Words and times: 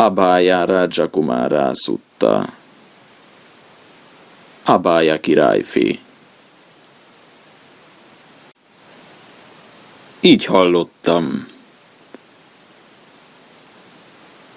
Abája 0.00 0.64
Rajakumára 0.64 1.74
szutta. 1.74 2.52
Abája 4.64 5.20
királyfi. 5.20 6.00
Így 10.20 10.44
hallottam. 10.44 11.48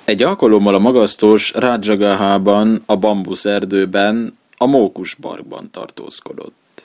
Egy 0.04 0.22
alkalommal 0.22 0.76
a 0.76 0.80
magasztos 0.80 1.54
Rádzsagahában, 1.54 2.84
a 2.86 2.96
bambusz 2.96 3.46
erdőben, 3.46 4.38
a 4.58 4.66
mókus 4.66 5.14
barkban 5.16 5.72
tartózkodott. 5.72 6.84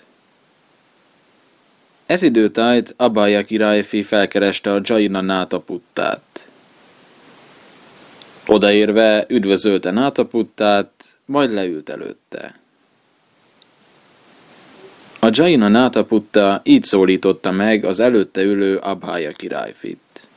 Ez 2.07 2.23
időtájt 2.23 2.95
Abája 2.97 3.45
királyfi 3.45 4.03
felkereste 4.03 4.73
a 4.73 4.81
Jaina 4.83 5.21
Nátaputtát. 5.21 6.48
Odaérve 8.51 9.25
üdvözölte 9.29 9.91
Nátaputtát, 9.91 10.91
majd 11.25 11.53
leült 11.53 11.89
előtte. 11.89 12.59
A 15.21 15.29
Jaina 15.31 15.69
Nátaputta 15.69 16.61
így 16.65 16.83
szólította 16.83 17.51
meg 17.51 17.85
az 17.85 18.01
előtte 18.01 18.43
ülő 18.43 18.77
Abhája 18.77 19.33
királyfit. 19.33 20.29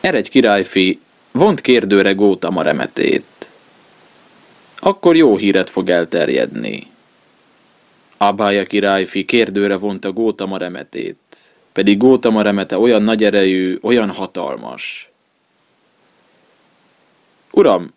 Eredj 0.00 0.28
királyfi, 0.28 1.00
vont 1.30 1.60
kérdőre 1.60 2.12
Gótama 2.12 2.62
remetét. 2.62 3.50
Akkor 4.78 5.16
jó 5.16 5.36
híret 5.36 5.70
fog 5.70 5.88
elterjedni. 5.88 6.86
Abhája 8.16 8.64
királyfi 8.64 9.24
kérdőre 9.24 9.76
vonta 9.76 10.12
Gótama 10.12 10.56
remetét, 10.56 11.49
pedig 11.72 11.98
Gótama 11.98 12.42
remete 12.42 12.78
olyan 12.78 13.02
nagy 13.02 13.24
erejű, 13.24 13.78
olyan 13.82 14.10
hatalmas. 14.10 15.10
Uram, 17.50 17.94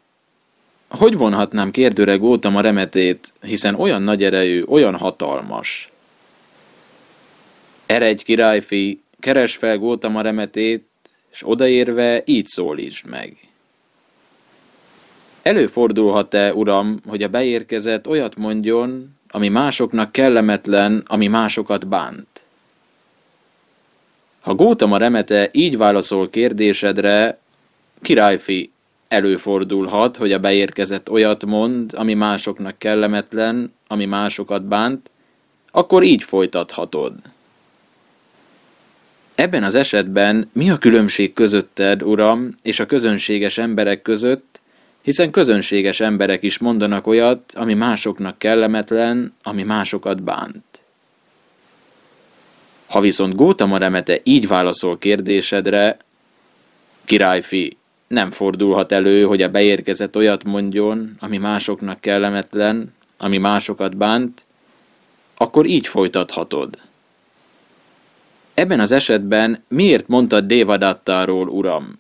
hogy 0.90 1.18
vonhatnám 1.18 1.72
kérdőre 1.72 2.16
Gótama 2.16 2.62
remetét, 2.62 3.34
hiszen 3.42 3.76
olyan 3.76 4.02
nagy 4.02 4.24
erejű, 4.24 4.64
olyan 4.68 4.96
hatalmas? 4.96 5.92
Eredj 7.86 8.24
királyfi, 8.24 9.02
keres 9.20 9.56
fel 9.56 9.78
Gótama 9.78 10.22
remetét, 10.22 10.84
és 11.32 11.42
odaérve 11.46 12.22
így 12.26 12.46
szólítsd 12.46 13.06
meg. 13.06 13.38
Előfordulhat-e, 15.42 16.54
uram, 16.54 17.00
hogy 17.08 17.24
a 17.24 17.28
beérkezett 17.28 18.08
olyat 18.08 18.36
mondjon, 18.36 19.16
ami 19.30 19.48
másoknak 19.48 20.12
kellemetlen, 20.12 21.04
ami 21.08 21.28
másokat 21.28 21.88
bánt? 21.88 22.43
Ha 24.44 24.54
Gótama 24.54 24.98
remete 24.98 25.50
így 25.52 25.78
válaszol 25.78 26.30
kérdésedre, 26.30 27.40
királyfi, 28.02 28.72
előfordulhat, 29.08 30.18
hogy 30.18 30.32
a 30.32 30.40
beérkezett 30.40 31.10
olyat 31.10 31.46
mond, 31.46 31.94
ami 31.96 32.14
másoknak 32.14 32.78
kellemetlen, 32.78 33.74
ami 33.88 34.06
másokat 34.06 34.66
bánt, 34.66 35.10
akkor 35.72 36.04
így 36.04 36.24
folytathatod. 36.24 37.14
Ebben 39.36 39.64
az 39.64 39.76
esetben 39.76 40.50
mi 40.54 40.70
a 40.70 40.78
különbség 40.78 41.34
közötted, 41.34 42.04
uram, 42.04 42.58
és 42.62 42.80
a 42.80 42.86
közönséges 42.86 43.58
emberek 43.58 44.02
között, 44.02 44.62
hiszen 45.02 45.32
közönséges 45.32 46.00
emberek 46.00 46.44
is 46.44 46.58
mondanak 46.58 47.08
olyat, 47.08 47.54
ami 47.56 47.74
másoknak 47.74 48.38
kellemetlen, 48.38 49.34
ami 49.44 49.64
másokat 49.64 50.24
bánt. 50.24 50.73
Ha 52.94 53.00
viszont 53.00 53.36
Gótama 53.36 53.78
remete 53.78 54.20
így 54.24 54.48
válaszol 54.48 54.98
kérdésedre, 54.98 55.98
királyfi, 57.06 57.78
nem 58.08 58.32
fordulhat 58.32 58.92
elő, 58.92 59.24
hogy 59.24 59.42
a 59.42 59.50
beérkezett 59.50 60.16
olyat 60.16 60.44
mondjon, 60.44 61.16
ami 61.20 61.38
másoknak 61.38 62.02
kellemetlen, 62.02 62.94
ami 63.18 63.38
másokat 63.38 63.98
bánt, 63.98 64.46
akkor 65.38 65.66
így 65.66 65.88
folytathatod. 65.88 66.78
Ebben 68.54 68.80
az 68.80 68.92
esetben 68.92 69.64
miért 69.68 70.08
mondtad 70.08 70.46
Dévadattáról, 70.46 71.48
uram? 71.48 72.00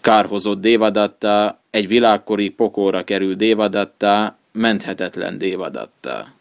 Kárhozott 0.00 0.60
Dévadatta, 0.60 1.60
egy 1.70 1.88
világkori 1.88 2.48
pokóra 2.48 3.04
kerül 3.04 3.34
Dévadatta, 3.34 4.38
menthetetlen 4.52 5.38
Dévadatta. 5.38 6.38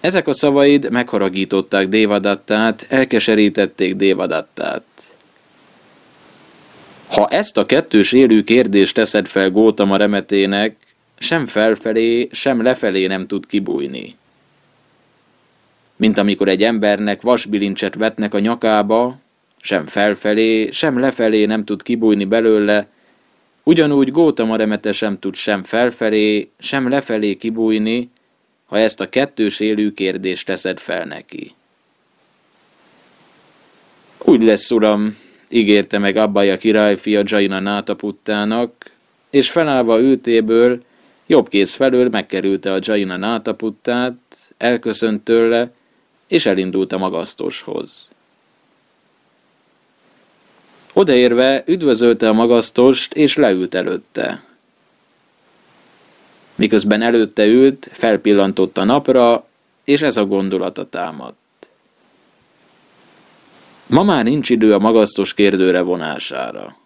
Ezek 0.00 0.28
a 0.28 0.34
szavaid 0.34 0.90
megharagították 0.90 1.88
Dévadattát, 1.88 2.86
elkeserítették 2.88 3.96
Dévadattát. 3.96 4.82
Ha 7.06 7.26
ezt 7.26 7.56
a 7.56 7.66
kettős 7.66 8.12
élő 8.12 8.42
kérdést 8.42 8.94
teszed 8.94 9.26
fel 9.26 9.50
Gótama 9.50 9.96
remetének, 9.96 10.76
sem 11.18 11.46
felfelé, 11.46 12.28
sem 12.32 12.62
lefelé 12.62 13.06
nem 13.06 13.26
tud 13.26 13.46
kibújni 13.46 14.16
mint 15.96 16.18
amikor 16.18 16.48
egy 16.48 16.62
embernek 16.62 17.22
vasbilincset 17.22 17.94
vetnek 17.94 18.34
a 18.34 18.38
nyakába, 18.38 19.18
sem 19.60 19.86
felfelé, 19.86 20.70
sem 20.70 20.98
lefelé 20.98 21.44
nem 21.44 21.64
tud 21.64 21.82
kibújni 21.82 22.24
belőle, 22.24 22.88
ugyanúgy 23.62 24.10
Gótama 24.10 24.56
remete 24.56 24.92
sem 24.92 25.18
tud 25.18 25.34
sem 25.34 25.62
felfelé, 25.62 26.50
sem 26.58 26.88
lefelé 26.88 27.34
kibújni, 27.34 28.10
ha 28.66 28.78
ezt 28.78 29.00
a 29.00 29.08
kettős 29.08 29.60
élő 29.60 29.92
kérdést 29.92 30.46
teszed 30.46 30.78
fel 30.78 31.04
neki. 31.04 31.54
Úgy 34.18 34.42
lesz, 34.42 34.70
uram, 34.70 35.16
ígérte 35.48 35.98
meg 35.98 36.16
Abbaja 36.16 36.56
királyfia 36.56 37.22
Jaina 37.24 37.60
Nátaputtának, 37.60 38.90
és 39.30 39.50
felállva 39.50 40.00
ültéből, 40.00 40.82
jobb 41.26 41.48
kéz 41.48 41.74
felől 41.74 42.08
megkerülte 42.08 42.72
a 42.72 42.78
Jaina 42.80 43.16
Nátaputtát, 43.16 44.14
elköszönt 44.56 45.24
tőle, 45.24 45.70
és 46.28 46.46
elindult 46.46 46.92
a 46.92 46.98
magasztoshoz. 46.98 48.10
Odaérve 50.92 51.62
üdvözölte 51.66 52.28
a 52.28 52.32
magasztost, 52.32 53.14
és 53.14 53.36
leült 53.36 53.74
előtte. 53.74 54.44
Miközben 56.56 57.02
előtte 57.02 57.46
ült, 57.46 57.88
felpillantott 57.92 58.78
a 58.78 58.84
napra, 58.84 59.46
és 59.84 60.02
ez 60.02 60.16
a 60.16 60.24
gondolata 60.24 60.88
támadt. 60.88 61.36
Ma 63.86 64.02
már 64.02 64.24
nincs 64.24 64.50
idő 64.50 64.74
a 64.74 64.78
magasztos 64.78 65.34
kérdőre 65.34 65.80
vonására. 65.80 66.76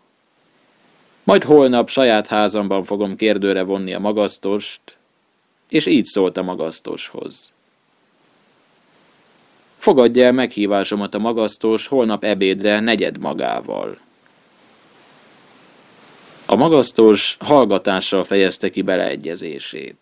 Majd 1.23 1.45
holnap 1.45 1.89
saját 1.89 2.27
házamban 2.27 2.85
fogom 2.85 3.17
kérdőre 3.17 3.63
vonni 3.63 3.93
a 3.93 3.99
magasztost, 3.99 4.81
és 5.69 5.87
így 5.87 6.05
szólt 6.05 6.37
a 6.37 6.43
magasztoshoz. 6.43 7.53
Fogadja 9.79 10.25
el 10.25 10.33
meghívásomat 10.33 11.15
a 11.15 11.19
magasztos 11.19 11.87
holnap 11.87 12.25
ebédre 12.25 12.81
negyed 12.81 13.19
magával. 13.19 13.99
A 16.51 16.57
magasztos 16.57 17.37
hallgatással 17.41 18.25
fejezte 18.25 18.71
ki 18.71 18.83
beleegyezését. 18.83 19.97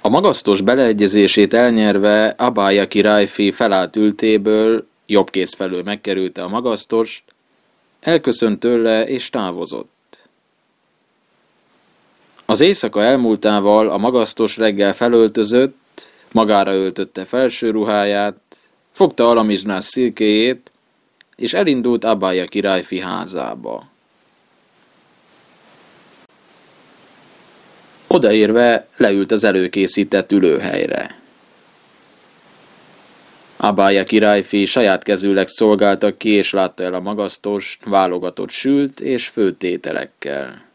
A 0.00 0.08
magasztos 0.08 0.60
beleegyezését 0.60 1.54
elnyerve 1.54 2.26
Abája 2.26 2.88
királyfi 2.88 3.50
felállt 3.50 3.96
ültéből, 3.96 4.86
jobb 5.06 5.30
kéz 5.30 5.54
felől 5.54 5.82
megkerülte 5.82 6.42
a 6.42 6.48
magasztost, 6.48 7.22
elköszönt 8.00 8.60
tőle 8.60 9.06
és 9.06 9.30
távozott. 9.30 10.28
Az 12.44 12.60
éjszaka 12.60 13.02
elmúltával 13.02 13.88
a 13.88 13.98
magasztos 13.98 14.56
reggel 14.56 14.92
felöltözött, 14.92 15.76
magára 16.32 16.74
öltötte 16.74 17.24
felső 17.24 17.70
ruháját, 17.70 18.40
fogta 18.90 19.28
alamizsnás 19.28 19.84
szilkéjét, 19.84 20.70
és 21.38 21.54
elindult 21.54 22.04
Abája 22.04 22.44
királyfi 22.44 23.00
házába. 23.00 23.88
Odaérve 28.06 28.88
leült 28.96 29.32
az 29.32 29.44
előkészített 29.44 30.32
ülőhelyre. 30.32 31.20
Abája 33.56 34.04
királyfi 34.04 34.64
saját 34.64 35.02
kezűleg 35.02 35.48
szolgálta 35.48 36.16
ki 36.16 36.28
és 36.28 36.52
látta 36.52 36.84
el 36.84 36.94
a 36.94 37.00
magasztos, 37.00 37.78
válogatott 37.84 38.50
sült 38.50 39.00
és 39.00 39.28
főtételekkel. 39.28 40.66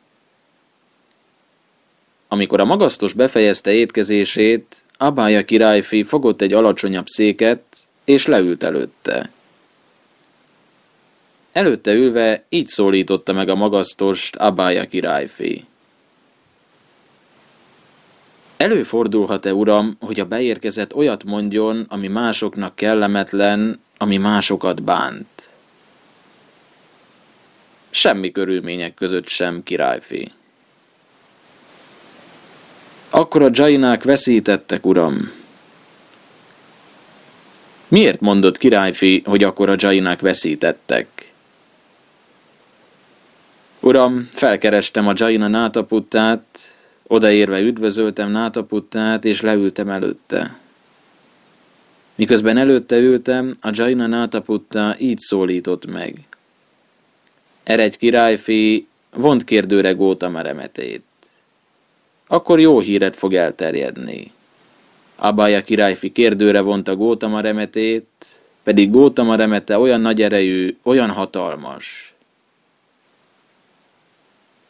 Amikor 2.28 2.60
a 2.60 2.66
magasztos 2.66 3.14
befejezte 3.14 3.72
étkezését, 3.72 4.84
Abája 4.98 5.46
királyfi 5.46 6.04
fogott 6.04 6.42
egy 6.42 6.54
alacsonyabb 6.54 7.08
széket, 7.08 7.62
és 8.06 8.26
leült 8.26 8.64
előtte. 8.64 9.32
Előtte 11.54 11.94
ülve 11.94 12.44
így 12.50 12.68
szólította 12.68 13.34
meg 13.34 13.50
a 13.50 13.56
magasztost 13.56 14.36
Abája 14.36 14.88
királyfi. 14.88 15.66
Előfordulhat-e, 18.58 19.54
uram, 19.54 19.98
hogy 20.00 20.20
a 20.20 20.26
beérkezett 20.26 20.96
olyat 20.96 21.24
mondjon, 21.24 21.86
ami 21.90 22.08
másoknak 22.08 22.76
kellemetlen, 22.76 23.80
ami 23.98 24.18
másokat 24.18 24.84
bánt? 24.84 25.50
Semmi 27.90 28.32
körülmények 28.32 28.94
között 28.94 29.28
sem, 29.28 29.64
királyfi. 29.64 30.32
Akkor 33.10 33.42
a 33.42 33.50
Jainák 33.52 34.04
veszítettek, 34.04 34.86
uram. 34.86 35.32
Miért 37.88 38.20
mondott 38.20 38.58
királyfi, 38.58 39.22
hogy 39.26 39.44
akkor 39.44 39.70
a 39.70 39.76
Jainák 39.78 40.22
veszítettek? 40.22 41.33
Uram, 43.86 44.30
felkerestem 44.34 45.08
a 45.08 45.14
Jaina 45.16 45.48
nátaputtát, 45.48 46.46
odaérve 47.08 47.60
üdvözöltem 47.60 48.32
nátaputtát, 48.32 49.26
és 49.26 49.42
leültem 49.42 49.90
előtte. 49.90 50.58
Miközben 52.16 52.58
előtte 52.58 52.98
ültem, 52.98 53.58
a 53.62 53.70
Jaina 53.72 54.08
nátaputta 54.08 54.96
így 55.00 55.18
szólított 55.20 55.92
meg. 55.92 56.20
Eredj 57.64 57.98
királyfi, 57.98 58.88
vont 59.16 59.44
kérdőre 59.44 59.92
Gótama 59.92 60.42
remetét. 60.42 61.04
Akkor 62.28 62.60
jó 62.60 62.80
híret 62.80 63.16
fog 63.16 63.34
elterjedni. 63.34 64.32
Abája 65.16 65.62
királyfi 65.62 66.12
kérdőre 66.12 66.62
vonta 66.62 66.96
Gótama 66.96 67.40
remetét, 67.40 68.08
pedig 68.64 68.92
Gótama 68.92 69.36
remete 69.36 69.80
olyan 69.80 70.02
nagy 70.02 70.22
erejű, 70.22 70.78
olyan 70.84 71.10
hatalmas. 71.10 72.13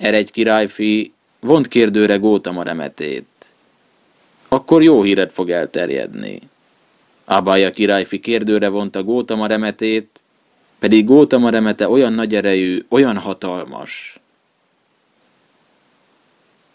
Eredj 0.03 0.31
királyfi, 0.31 1.13
vont 1.39 1.67
kérdőre 1.67 2.15
Gótama 2.15 2.63
remetét. 2.63 3.25
Akkor 4.47 4.83
jó 4.83 5.01
híret 5.01 5.31
fog 5.31 5.50
elterjedni. 5.50 6.39
Abája 7.25 7.71
királyfi 7.71 8.19
kérdőre 8.19 8.67
vonta 8.67 9.03
Gótama 9.03 9.47
remetét, 9.47 10.19
pedig 10.79 11.05
Gótama 11.05 11.50
remete 11.50 11.89
olyan 11.89 12.13
nagy 12.13 12.35
erejű, 12.35 12.85
olyan 12.89 13.17
hatalmas. 13.17 14.19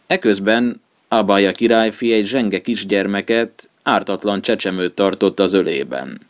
Eközben 0.06 0.82
Abája 1.08 1.52
királyfi 1.52 2.12
egy 2.12 2.26
zsenge 2.26 2.60
kisgyermeket, 2.60 3.68
ártatlan 3.82 4.42
csecsemőt 4.42 4.94
tartott 4.94 5.40
az 5.40 5.52
ölében. 5.52 6.20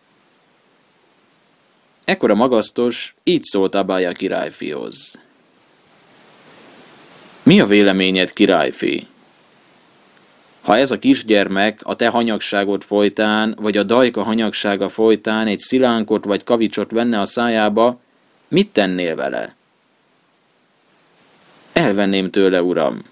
Ekkor 2.05 2.31
a 2.31 2.35
magasztos 2.35 3.15
így 3.23 3.43
szólt 3.43 3.75
Abája 3.75 4.12
királyfihoz. 4.12 5.19
Mi 7.49 7.61
a 7.61 7.67
véleményed, 7.67 8.33
királyfi? 8.33 9.06
Ha 10.61 10.77
ez 10.77 10.91
a 10.91 10.99
kisgyermek 10.99 11.81
a 11.83 11.95
te 11.95 12.09
hanyagságod 12.09 12.83
folytán, 12.83 13.56
vagy 13.61 13.77
a 13.77 13.83
dajka 13.83 14.23
hanyagsága 14.23 14.89
folytán 14.89 15.47
egy 15.47 15.59
szilánkot 15.59 16.25
vagy 16.25 16.45
kavicsot 16.45 16.91
venne 16.91 17.21
a 17.21 17.27
szájába, 17.27 18.00
mit 18.49 18.69
tennél 18.69 19.17
vele? 19.17 19.55
Elvenném 21.73 22.31
tőle, 22.31 22.62
uram. 22.62 23.03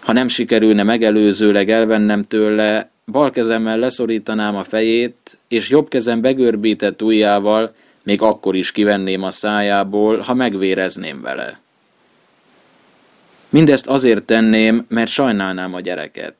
Ha 0.00 0.12
nem 0.12 0.28
sikerülne 0.28 0.82
megelőzőleg 0.82 1.70
elvennem 1.70 2.22
tőle, 2.22 2.90
bal 3.06 3.30
kezemmel 3.30 3.78
leszorítanám 3.78 4.56
a 4.56 4.64
fejét, 4.64 5.38
és 5.48 5.68
jobb 5.68 5.88
kezem 5.88 6.20
begörbített 6.20 7.02
ujjával 7.02 7.74
még 8.02 8.22
akkor 8.22 8.54
is 8.54 8.72
kivenném 8.72 9.22
a 9.22 9.30
szájából, 9.30 10.18
ha 10.18 10.34
megvérezném 10.34 11.22
vele. 11.22 11.64
Mindezt 13.48 13.86
azért 13.86 14.24
tenném, 14.24 14.84
mert 14.88 15.10
sajnálnám 15.10 15.74
a 15.74 15.80
gyereket. 15.80 16.34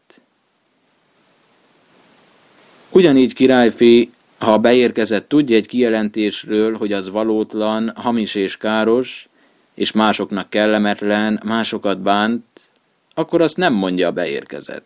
Ugyanígy 2.90 3.34
királyfi, 3.34 4.10
ha 4.38 4.58
beérkezett 4.58 5.28
tudja 5.28 5.56
egy 5.56 5.66
kijelentésről, 5.66 6.76
hogy 6.76 6.92
az 6.92 7.10
valótlan, 7.10 7.92
hamis 7.94 8.34
és 8.34 8.56
káros, 8.56 9.28
és 9.74 9.92
másoknak 9.92 10.50
kellemetlen, 10.50 11.40
másokat 11.44 12.00
bánt, 12.00 12.44
akkor 13.14 13.40
azt 13.40 13.56
nem 13.56 13.72
mondja 13.72 14.08
a 14.08 14.12
beérkezett. 14.12 14.84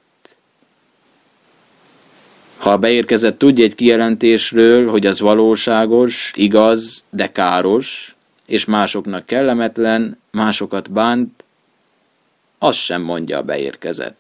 Ha 2.59 2.73
a 2.73 2.79
beérkezett 2.79 3.39
tudja 3.39 3.65
egy 3.65 3.75
kijelentésről, 3.75 4.91
hogy 4.91 5.07
az 5.07 5.21
valóságos, 5.21 6.33
igaz, 6.35 7.05
de 7.11 7.33
káros, 7.33 8.17
és 8.47 8.65
másoknak 8.65 9.27
kellemetlen, 9.27 10.19
másokat 10.31 10.91
bánt, 10.91 11.45
azt 12.63 12.79
sem 12.79 13.03
mondja 13.03 13.39
a 13.39 13.43
beérkezett. 13.43 14.19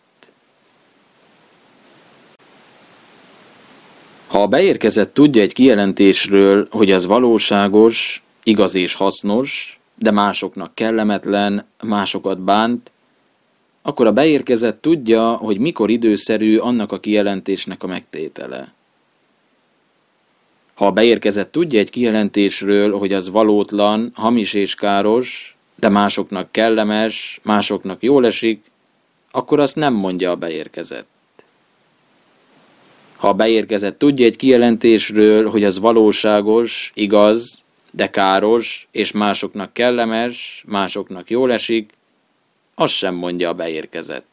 Ha 4.26 4.42
a 4.42 4.46
beérkezett 4.46 5.14
tudja 5.14 5.42
egy 5.42 5.52
kijelentésről, 5.52 6.68
hogy 6.70 6.90
ez 6.90 7.06
valóságos, 7.06 8.22
igaz 8.42 8.74
és 8.74 8.94
hasznos, 8.94 9.80
de 9.94 10.10
másoknak 10.10 10.74
kellemetlen, 10.74 11.66
másokat 11.82 12.40
bánt, 12.40 12.90
akkor 13.82 14.06
a 14.06 14.12
beérkezett 14.12 14.80
tudja, 14.80 15.32
hogy 15.32 15.58
mikor 15.58 15.90
időszerű 15.90 16.56
annak 16.56 16.92
a 16.92 17.00
kijelentésnek 17.00 17.82
a 17.82 17.86
megtétele. 17.86 18.74
Ha 20.74 20.86
a 20.86 20.92
beérkezett 20.92 21.52
tudja 21.52 21.78
egy 21.78 21.90
kijelentésről, 21.90 22.98
hogy 22.98 23.12
az 23.12 23.28
valótlan, 23.28 24.12
hamis 24.14 24.54
és 24.54 24.74
káros, 24.74 25.56
de 25.80 25.88
másoknak 25.88 26.52
kellemes, 26.52 27.40
másoknak 27.42 28.02
jól 28.02 28.26
esik, 28.26 28.70
akkor 29.30 29.60
azt 29.60 29.76
nem 29.76 29.94
mondja 29.94 30.30
a 30.30 30.36
beérkezett. 30.36 31.08
Ha 33.16 33.28
a 33.28 33.34
beérkezett 33.34 33.98
tudja 33.98 34.26
egy 34.26 34.36
kijelentésről, 34.36 35.50
hogy 35.50 35.64
az 35.64 35.78
valóságos, 35.78 36.92
igaz, 36.94 37.64
de 37.90 38.10
káros, 38.10 38.88
és 38.90 39.12
másoknak 39.12 39.72
kellemes, 39.72 40.64
másoknak 40.66 41.30
jól 41.30 41.52
esik, 41.52 41.92
azt 42.74 42.94
sem 42.94 43.14
mondja 43.14 43.48
a 43.48 43.54
beérkezett. 43.54 44.26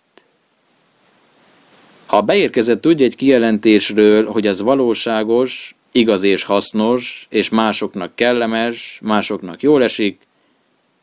Ha 2.05 2.17
a 2.17 2.21
beérkezett 2.21 2.81
tudja 2.81 3.05
egy 3.05 3.15
kijelentésről, 3.15 4.27
hogy 4.27 4.47
az 4.47 4.61
valóságos, 4.61 5.75
igaz 5.91 6.23
és 6.23 6.43
hasznos, 6.43 7.27
és 7.29 7.49
másoknak 7.49 8.15
kellemes, 8.15 8.99
másoknak 9.03 9.61
jól 9.61 9.83
esik, 9.83 10.26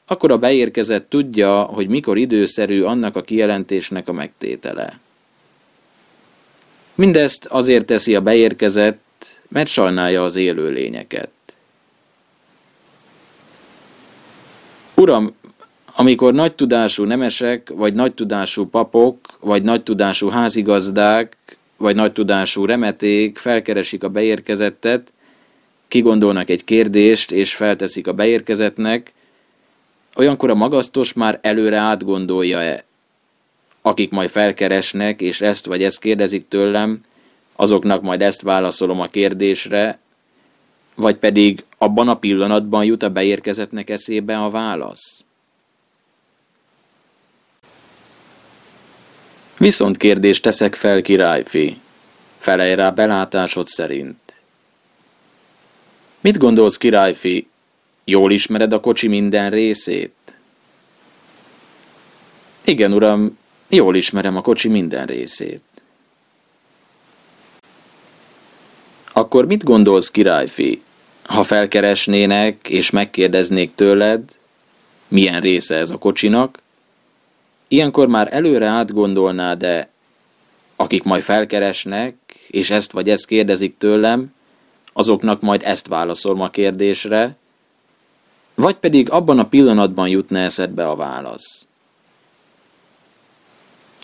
akkor 0.07 0.31
a 0.31 0.39
beérkezett 0.39 1.09
tudja, 1.09 1.63
hogy 1.63 1.89
mikor 1.89 2.19
időszerű 2.19 2.83
annak 2.83 3.17
a 3.17 3.23
kijelentésnek 3.23 4.09
a 4.09 4.13
megtétele. 4.13 4.99
Mindezt 6.95 7.47
azért 7.47 7.87
teszi 7.87 8.15
a 8.15 8.21
beérkezett, 8.21 9.03
mert 9.49 9.69
sajnálja 9.69 10.25
az 10.25 10.37
élő 10.37 10.71
lényeket. 10.71 11.29
Uram, 14.95 15.35
amikor 15.97 16.35
nagy 16.35 16.55
tudású 16.55 17.05
nemesek, 17.05 17.71
vagy 17.75 17.95
nagy 17.95 18.15
tudású 18.15 18.67
papok, 18.67 19.19
vagy 19.41 19.63
nagy 19.63 19.83
tudású 19.83 20.29
házigazdák, 20.29 21.37
vagy 21.77 21.95
nagy 21.95 22.13
tudású 22.13 22.65
remeték 22.65 23.39
felkeresik 23.39 24.05
a 24.05 24.09
beérkezettet, 24.09 25.13
kigondolnak 25.89 26.51
egy 26.51 26.65
kérdést, 26.65 27.33
és 27.33 27.55
felteszik 27.55 28.07
a 28.07 28.13
beérkezetnek, 28.13 29.13
olyankor 30.15 30.51
a 30.51 30.55
magasztos 30.55 31.13
már 31.13 31.39
előre 31.43 31.77
átgondolja-e. 31.77 32.85
Akik 33.83 34.11
majd 34.11 34.31
felkeresnek, 34.31 35.21
és 35.21 35.41
ezt 35.41 35.67
vagy 35.67 35.83
ezt 35.83 35.99
kérdezik 35.99 36.49
tőlem, 36.49 37.01
azoknak 37.57 38.03
majd 38.03 38.23
ezt 38.23 38.43
válaszolom 38.43 39.01
a 39.01 39.07
kérdésre, 39.07 39.99
vagy 40.95 41.17
pedig 41.17 41.65
abban 41.79 42.09
a 42.09 42.19
pillanatban 42.19 42.85
jut 42.85 43.03
a 43.03 43.11
beérkezetnek 43.11 43.91
eszébe 43.91 44.39
a 44.39 44.51
válasz. 44.51 45.25
Viszont 49.59 49.97
kérdést 49.97 50.43
teszek 50.43 50.75
fel, 50.75 51.03
királyfi. 51.03 51.81
Felej 52.39 52.75
rá 52.75 52.91
belátásod 52.91 53.67
szerint. 53.67 54.17
Mit 56.21 56.39
gondolsz, 56.39 56.77
királyfi, 56.77 57.49
Jól 58.05 58.33
ismered 58.33 58.73
a 58.73 58.81
kocsi 58.81 59.09
minden 59.09 59.51
részét? 59.51 60.13
Igen, 62.65 62.93
uram, 62.93 63.39
jól 63.69 63.97
ismerem 63.97 64.37
a 64.37 64.41
kocsi 64.41 64.69
minden 64.69 65.07
részét. 65.07 65.63
Akkor 69.13 69.47
mit 69.47 69.65
gondolsz, 69.65 70.11
királyfi, 70.11 70.83
ha 71.23 71.43
felkeresnének 71.43 72.69
és 72.69 72.91
megkérdeznék 72.91 73.75
tőled, 73.75 74.23
milyen 75.09 75.41
része 75.41 75.75
ez 75.75 75.91
a 75.91 75.99
kocsinak, 75.99 76.63
ilyenkor 77.69 78.09
már 78.09 78.29
előre 78.33 78.67
átgondolnád 78.67 79.59
de 79.59 79.93
akik 80.77 81.03
majd 81.03 81.23
felkeresnek, 81.23 82.15
és 82.49 82.71
ezt 82.71 82.93
vagy 82.93 83.11
ezt 83.11 83.27
kérdezik 83.27 83.79
tőlem, 83.79 84.35
azoknak 84.93 85.41
majd 85.41 85.61
ezt 85.65 85.87
válaszolom 85.87 86.41
a 86.41 86.51
kérdésre, 86.51 87.37
vagy 88.55 88.77
pedig 88.77 89.11
abban 89.11 89.39
a 89.39 89.49
pillanatban 89.49 90.09
jutna 90.09 90.39
eszedbe 90.39 90.89
a 90.89 90.97
válasz. 90.97 91.67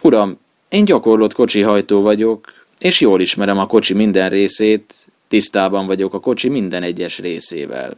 Uram, 0.03 0.39
Én 0.71 0.85
gyakorlott 0.85 1.33
kocsihajtó 1.33 2.01
vagyok, 2.01 2.53
és 2.79 3.01
jól 3.01 3.21
ismerem 3.21 3.59
a 3.59 3.67
kocsi 3.67 3.95
minden 3.95 4.29
részét, 4.29 4.95
tisztában 5.29 5.87
vagyok 5.87 6.15
a 6.15 6.21
kocsi 6.21 6.49
minden 6.49 6.83
egyes 6.83 7.19
részével. 7.19 7.97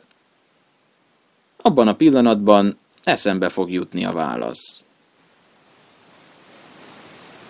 Abban 1.57 1.89
a 1.89 1.95
pillanatban 1.95 2.79
eszembe 3.05 3.49
fog 3.49 3.71
jutni 3.73 4.05
a 4.05 4.13
válasz. 4.13 4.85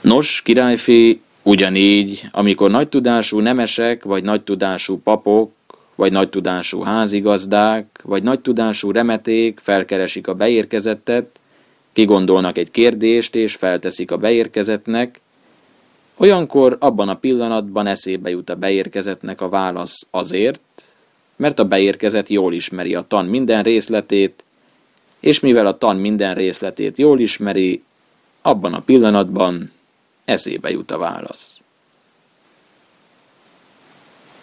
Nos, 0.01 0.43
királyfi, 0.43 1.21
ugyanígy, 1.43 2.29
amikor 2.31 2.71
nagy 2.71 2.89
tudású 2.89 3.41
nemesek, 3.41 4.05
vagy 4.05 4.23
nagy 4.23 4.43
tudású 4.43 4.99
papok, 4.99 5.53
vagy 6.03 6.13
nagy 6.13 6.29
tudású 6.29 6.81
házigazdák, 6.81 8.01
vagy 8.03 8.23
nagy 8.23 8.41
tudású 8.41 8.91
remeték 8.91 9.59
felkeresik 9.61 10.29
a 10.29 10.35
beérkezettet, 10.35 11.41
kigondolnak 11.93 12.59
egy 12.59 12.71
kérdést 12.71 13.35
és 13.35 13.55
felteszik 13.55 14.11
a 14.11 14.17
beérkezetnek, 14.17 15.21
olyankor 16.17 16.77
abban 16.81 17.09
a 17.09 17.15
pillanatban 17.15 17.87
eszébe 17.87 18.31
jut 18.31 18.51
a 18.51 18.55
beérkezetnek 18.55 19.41
a 19.41 19.49
válasz 19.49 20.07
azért, 20.11 20.83
mert 21.37 21.59
a 21.59 21.65
beérkezet 21.65 22.29
jól 22.29 22.53
ismeri 22.53 22.95
a 22.95 23.05
tan 23.09 23.27
minden 23.27 23.63
részletét, 23.63 24.45
és 25.21 25.41
mivel 25.41 25.67
a 25.67 25.79
tan 25.79 25.97
minden 25.97 26.35
részletét 26.35 26.99
jól 26.99 27.19
ismeri, 27.19 27.83
abban 28.41 28.75
a 28.75 28.81
pillanatban 28.81 29.73
eszébe 30.25 30.71
jut 30.71 30.91
a 30.91 30.99
válasz. 30.99 31.63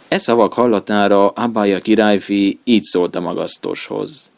E 0.10 0.18
szavak 0.18 0.54
hallatára 0.54 1.28
Abája 1.28 1.80
királyfi 1.80 2.60
így 2.64 2.84
szólt 2.84 3.16
a 3.16 3.20
magasztoshoz. 3.20 4.32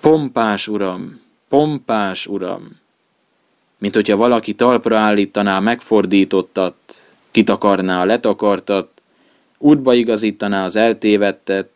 Pompás 0.00 0.68
uram, 0.68 1.20
pompás 1.48 2.26
uram! 2.26 2.80
Mint 3.78 3.94
hogyha 3.94 4.16
valaki 4.16 4.54
talpra 4.54 4.98
állítaná 4.98 5.60
megfordítottat, 5.60 6.74
kitakarná 7.30 8.00
a 8.00 8.04
letakartat, 8.04 8.88
útba 9.58 9.94
igazítaná 9.94 10.64
az 10.64 10.76
eltévettet, 10.76 11.70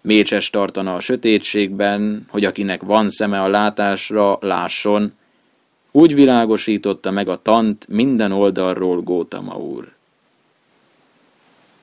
mécses 0.00 0.50
tartana 0.50 0.94
a 0.94 1.00
sötétségben, 1.00 2.26
hogy 2.28 2.44
akinek 2.44 2.82
van 2.82 3.10
szeme 3.10 3.42
a 3.42 3.48
látásra, 3.48 4.38
lásson, 4.40 5.12
úgy 5.90 6.14
világosította 6.14 7.10
meg 7.10 7.28
a 7.28 7.36
tant 7.36 7.88
minden 7.88 8.32
oldalról 8.32 9.00
Gótama 9.00 9.56
úr. 9.56 9.97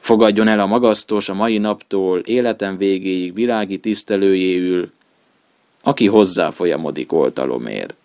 Fogadjon 0.05 0.47
el 0.47 0.59
a 0.59 0.65
magasztos 0.65 1.29
a 1.29 1.33
mai 1.33 1.57
naptól 1.57 2.19
életem 2.19 2.77
végéig 2.77 3.33
világi 3.33 3.79
tisztelőjéül, 3.79 4.91
aki 5.81 6.07
hozzá 6.07 6.50
folyamodik 6.50 7.13
oltalomért. 7.13 7.95